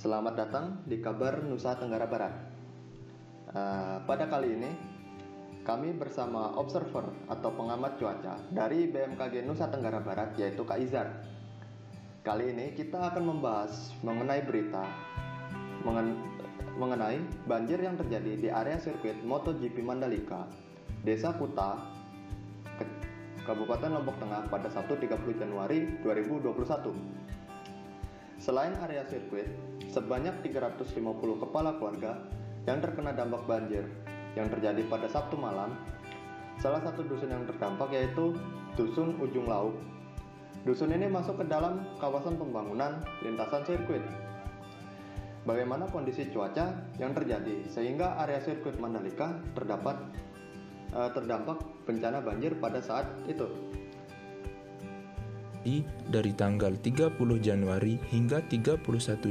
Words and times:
Selamat 0.00 0.32
datang 0.32 0.80
di 0.88 0.96
kabar 0.96 1.44
Nusa 1.44 1.76
Tenggara 1.76 2.08
Barat. 2.08 2.32
Uh, 3.52 4.00
pada 4.08 4.32
kali 4.32 4.56
ini, 4.56 4.72
kami 5.60 5.92
bersama 5.92 6.56
observer 6.56 7.04
atau 7.28 7.52
pengamat 7.52 8.00
cuaca 8.00 8.40
dari 8.48 8.88
BMKG 8.88 9.44
Nusa 9.44 9.68
Tenggara 9.68 10.00
Barat 10.00 10.32
yaitu 10.40 10.64
Kak 10.64 10.80
Izar. 10.80 11.04
Kali 12.24 12.48
ini 12.48 12.72
kita 12.72 13.12
akan 13.12 13.28
membahas 13.28 13.92
mengenai 14.00 14.40
berita 14.40 14.88
mengen 15.84 16.16
mengenai 16.80 17.20
banjir 17.44 17.84
yang 17.84 18.00
terjadi 18.00 18.32
di 18.40 18.48
area 18.48 18.80
sirkuit 18.80 19.20
MotoGP 19.20 19.84
Mandalika, 19.84 20.48
Desa 21.04 21.36
Kuta, 21.36 21.76
Kabupaten 23.44 24.00
Lombok 24.00 24.16
Tengah 24.16 24.48
pada 24.48 24.72
Sabtu 24.72 24.96
30 24.96 25.44
Januari 25.44 26.00
2021. 26.00 27.20
Selain 28.40 28.72
area 28.80 29.04
sirkuit, 29.04 29.44
sebanyak 29.92 30.32
350 30.40 30.96
kepala 31.44 31.76
keluarga 31.76 32.16
yang 32.64 32.80
terkena 32.80 33.12
dampak 33.12 33.44
banjir 33.44 33.84
yang 34.32 34.48
terjadi 34.48 34.80
pada 34.88 35.12
Sabtu 35.12 35.36
malam. 35.36 35.76
Salah 36.56 36.80
satu 36.80 37.04
dusun 37.04 37.28
yang 37.28 37.44
terdampak 37.44 37.92
yaitu 37.92 38.32
Dusun 38.80 39.20
Ujung 39.20 39.44
Lauk. 39.44 39.76
Dusun 40.64 40.88
ini 40.88 41.04
masuk 41.04 41.40
ke 41.40 41.44
dalam 41.52 41.84
kawasan 42.00 42.40
pembangunan 42.40 43.04
lintasan 43.20 43.60
sirkuit. 43.68 44.00
Bagaimana 45.44 45.84
kondisi 45.92 46.32
cuaca 46.32 46.72
yang 46.96 47.12
terjadi 47.12 47.68
sehingga 47.68 48.16
area 48.24 48.40
sirkuit 48.40 48.80
Mandalika 48.80 49.36
terdapat 49.52 50.00
uh, 50.96 51.12
terdampak 51.12 51.60
bencana 51.84 52.24
banjir 52.24 52.56
pada 52.56 52.80
saat 52.80 53.04
itu? 53.28 53.48
Dari 56.08 56.32
tanggal 56.32 56.72
30 56.80 57.16
Januari 57.40 58.00
hingga 58.08 58.40
31 58.48 58.80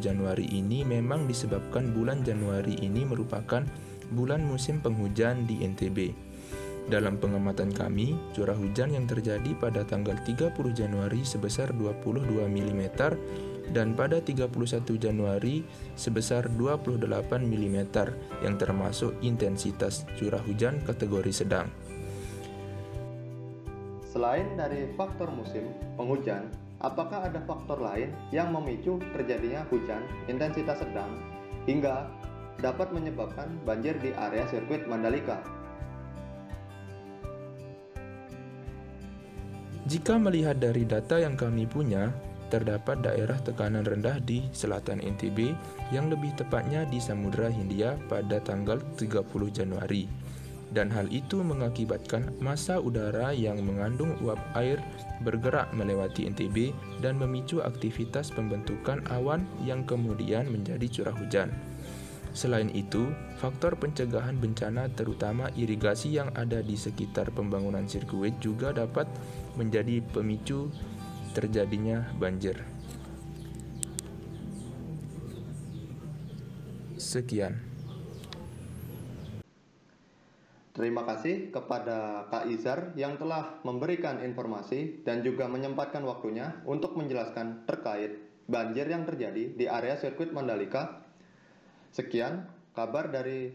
Januari 0.00 0.46
ini 0.48 0.80
memang 0.82 1.28
disebabkan 1.28 1.92
bulan 1.92 2.24
Januari 2.24 2.80
ini 2.80 3.04
merupakan 3.04 3.64
bulan 4.12 4.44
musim 4.44 4.80
penghujan 4.80 5.44
di 5.44 5.64
NTB. 5.64 6.12
Dalam 6.84 7.16
pengamatan 7.16 7.72
kami, 7.72 8.12
curah 8.36 8.56
hujan 8.56 8.92
yang 8.92 9.08
terjadi 9.08 9.56
pada 9.56 9.88
tanggal 9.88 10.20
30 10.20 10.52
Januari 10.76 11.24
sebesar 11.24 11.72
22 11.72 12.44
mm 12.44 12.82
dan 13.72 13.96
pada 13.96 14.20
31 14.20 14.52
Januari 15.00 15.64
sebesar 15.96 16.52
28 16.52 17.08
mm 17.40 17.78
yang 18.44 18.60
termasuk 18.60 19.16
intensitas 19.24 20.04
curah 20.20 20.44
hujan 20.44 20.84
kategori 20.84 21.32
sedang. 21.32 21.72
Selain 24.14 24.46
dari 24.54 24.94
faktor 24.94 25.26
musim 25.34 25.74
penghujan, 25.98 26.46
apakah 26.78 27.26
ada 27.26 27.42
faktor 27.50 27.82
lain 27.82 28.14
yang 28.30 28.54
memicu 28.54 29.02
terjadinya 29.10 29.66
hujan 29.74 30.06
intensitas 30.30 30.86
sedang 30.86 31.18
hingga 31.66 32.06
dapat 32.62 32.94
menyebabkan 32.94 33.50
banjir 33.66 33.98
di 33.98 34.14
area 34.14 34.46
sirkuit 34.46 34.86
Mandalika? 34.86 35.42
Jika 39.90 40.14
melihat 40.14 40.62
dari 40.62 40.86
data 40.86 41.18
yang 41.18 41.34
kami 41.34 41.66
punya, 41.66 42.14
terdapat 42.54 43.02
daerah 43.02 43.42
tekanan 43.42 43.82
rendah 43.82 44.22
di 44.22 44.46
selatan 44.54 45.02
NTB 45.02 45.58
yang 45.90 46.06
lebih 46.06 46.30
tepatnya 46.38 46.86
di 46.86 47.02
Samudra 47.02 47.50
Hindia 47.50 47.98
pada 48.06 48.38
tanggal 48.38 48.78
30 48.94 49.26
Januari 49.50 50.23
dan 50.74 50.90
hal 50.90 51.06
itu 51.08 51.40
mengakibatkan 51.40 52.34
massa 52.42 52.82
udara 52.82 53.30
yang 53.30 53.62
mengandung 53.62 54.18
uap 54.26 54.42
air 54.58 54.82
bergerak 55.22 55.70
melewati 55.70 56.26
NTB 56.26 56.74
dan 56.98 57.14
memicu 57.14 57.62
aktivitas 57.62 58.34
pembentukan 58.34 59.00
awan 59.14 59.46
yang 59.62 59.86
kemudian 59.86 60.50
menjadi 60.50 60.90
curah 60.90 61.14
hujan. 61.14 61.54
Selain 62.34 62.66
itu, 62.74 63.14
faktor 63.38 63.78
pencegahan 63.78 64.34
bencana 64.34 64.90
terutama 64.90 65.54
irigasi 65.54 66.18
yang 66.18 66.34
ada 66.34 66.58
di 66.66 66.74
sekitar 66.74 67.30
pembangunan 67.30 67.86
sirkuit 67.86 68.34
juga 68.42 68.74
dapat 68.74 69.06
menjadi 69.54 70.02
pemicu 70.10 70.66
terjadinya 71.30 72.02
banjir. 72.18 72.58
Sekian. 76.98 77.73
Terima 80.74 81.06
kasih 81.06 81.54
kepada 81.54 82.26
Kak 82.34 82.50
Izar 82.50 82.98
yang 82.98 83.14
telah 83.14 83.62
memberikan 83.62 84.18
informasi 84.18 85.06
dan 85.06 85.22
juga 85.22 85.46
menyempatkan 85.46 86.02
waktunya 86.02 86.58
untuk 86.66 86.98
menjelaskan 86.98 87.62
terkait 87.62 88.18
banjir 88.50 88.90
yang 88.90 89.06
terjadi 89.06 89.54
di 89.54 89.70
area 89.70 89.94
sirkuit 89.94 90.34
Mandalika. 90.34 91.06
Sekian 91.94 92.50
kabar 92.74 93.06
dari 93.06 93.54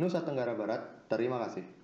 Nusa 0.00 0.24
Tenggara 0.24 0.56
Barat. 0.56 1.12
Terima 1.12 1.36
kasih. 1.44 1.83